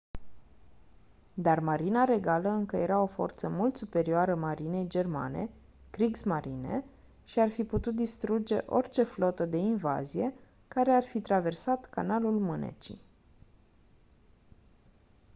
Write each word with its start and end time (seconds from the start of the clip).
dar 1.33 1.59
marina 1.59 2.03
regală 2.03 2.49
încă 2.49 2.75
era 2.77 3.01
o 3.01 3.05
forță 3.05 3.49
mult 3.49 3.75
superioară 3.77 4.35
marinei 4.35 4.87
germane 4.87 5.49
kriegsmarine” 5.89 6.83
și 7.25 7.39
ar 7.39 7.49
fi 7.49 7.63
putut 7.63 7.95
distruge 7.95 8.57
orice 8.65 9.03
flotă 9.03 9.45
de 9.45 9.57
invazie 9.57 10.33
care 10.67 10.91
ar 10.91 11.03
fi 11.03 11.21
traversat 11.21 11.85
canalul 11.89 12.39
mânecii 12.39 13.01